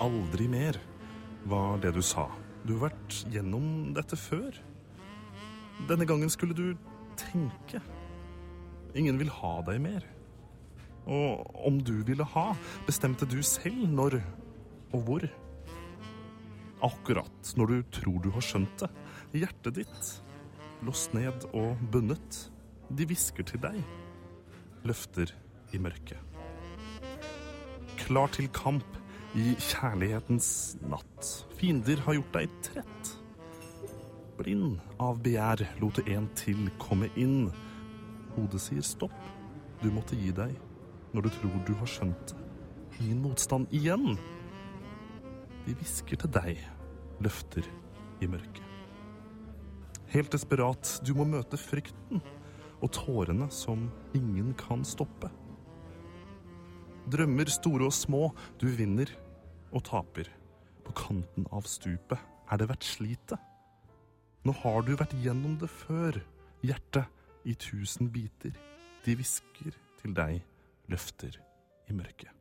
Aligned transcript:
Aldri 0.00 0.46
mer, 0.48 0.78
var 1.44 1.76
det 1.82 1.90
du 1.92 2.00
sa. 2.00 2.24
Du 2.64 2.78
har 2.78 2.88
vært 2.88 3.16
gjennom 3.32 3.90
dette 3.92 4.16
før. 4.16 4.54
Denne 5.90 6.06
gangen 6.08 6.32
skulle 6.32 6.56
du 6.56 6.72
tenke. 7.20 7.82
Ingen 8.96 9.20
vil 9.20 9.28
ha 9.36 9.58
deg 9.66 9.80
mer. 9.84 10.06
Og 11.04 11.44
om 11.68 11.76
du 11.84 11.98
ville 12.08 12.24
ha, 12.32 12.46
bestemte 12.88 13.28
du 13.28 13.42
selv 13.44 13.84
når 13.92 14.16
og 14.96 15.04
hvor. 15.04 15.26
Akkurat 16.84 17.52
når 17.60 17.74
du 17.74 17.90
tror 18.00 18.22
du 18.24 18.30
har 18.32 18.44
skjønt 18.44 18.80
det. 18.80 18.88
Hjertet 19.42 19.82
ditt, 19.82 20.12
låst 20.86 21.12
ned 21.16 21.44
og 21.52 21.80
bundet. 21.92 22.40
De 22.88 23.04
hvisker 23.04 23.44
til 23.46 23.60
deg. 23.62 23.76
Løfter 24.88 25.34
i 25.76 25.82
mørket. 25.82 26.16
Klar 28.00 28.32
til 28.32 28.48
kamp 28.56 28.99
i 29.38 29.54
kjærlighetens 29.54 30.76
natt. 30.90 31.28
Fiender 31.58 32.00
har 32.06 32.16
gjort 32.18 32.32
deg 32.34 32.54
trett. 32.66 33.10
Blind 34.40 34.80
av 35.02 35.20
begjær 35.22 35.62
lot 35.82 36.00
du 36.00 36.10
en 36.10 36.26
til 36.38 36.70
komme 36.82 37.10
inn. 37.20 37.50
Hodet 38.34 38.62
sier 38.64 38.84
stopp. 38.86 39.14
Du 39.80 39.90
måtte 39.94 40.18
gi 40.18 40.32
deg 40.34 40.56
når 41.14 41.26
du 41.26 41.30
tror 41.36 41.60
du 41.66 41.74
har 41.78 41.90
skjønt 41.90 42.32
det. 42.32 42.38
Ingen 43.00 43.22
motstand 43.24 43.70
igjen. 43.72 44.18
De 45.64 45.76
hvisker 45.78 46.20
til 46.20 46.32
deg, 46.34 46.58
løfter 47.24 47.64
i 48.20 48.28
mørket. 48.28 48.66
Helt 50.10 50.32
desperat, 50.34 50.98
du 51.06 51.14
må 51.14 51.24
møte 51.28 51.56
frykten 51.60 52.20
og 52.80 52.90
tårene 52.96 53.46
som 53.52 53.86
ingen 54.16 54.52
kan 54.58 54.82
stoppe. 54.84 55.30
Drømmer 57.10 57.50
store 57.50 57.88
og 57.88 57.94
små, 57.94 58.28
du 58.60 58.68
vinner 58.70 59.10
og 59.74 59.82
taper. 59.88 60.28
På 60.86 60.94
kanten 60.96 61.46
av 61.50 61.66
stupet 61.66 62.18
er 62.50 62.60
det 62.60 62.68
vært 62.70 62.86
slitet. 62.86 63.38
Nå 64.46 64.54
har 64.62 64.84
du 64.86 64.94
vært 64.96 65.16
gjennom 65.20 65.58
det 65.60 65.68
før, 65.72 66.20
hjertet 66.64 67.48
i 67.48 67.56
tusen 67.58 68.10
biter. 68.14 68.54
De 69.04 69.16
hvisker 69.18 69.74
til 70.00 70.16
deg, 70.16 70.40
løfter 70.92 71.40
i 71.90 71.96
mørket. 71.96 72.39